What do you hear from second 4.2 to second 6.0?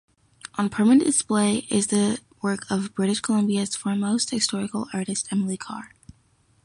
historical artist Emily Carr.